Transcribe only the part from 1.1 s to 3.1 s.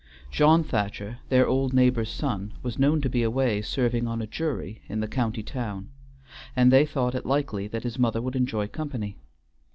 their old neighbor's son, was known to